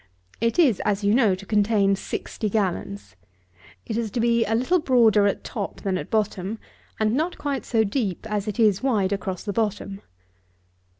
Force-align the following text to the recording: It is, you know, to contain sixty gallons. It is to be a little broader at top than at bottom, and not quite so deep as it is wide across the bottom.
It 0.41 0.57
is, 0.57 0.81
you 1.03 1.13
know, 1.13 1.35
to 1.35 1.45
contain 1.45 1.95
sixty 1.95 2.49
gallons. 2.49 3.15
It 3.85 3.97
is 3.97 4.09
to 4.09 4.19
be 4.19 4.43
a 4.45 4.55
little 4.55 4.79
broader 4.79 5.27
at 5.27 5.43
top 5.43 5.81
than 5.81 5.95
at 5.95 6.09
bottom, 6.09 6.57
and 6.99 7.13
not 7.13 7.37
quite 7.37 7.65
so 7.65 7.83
deep 7.83 8.25
as 8.27 8.47
it 8.47 8.59
is 8.59 8.81
wide 8.81 9.13
across 9.13 9.43
the 9.43 9.53
bottom. 9.53 10.01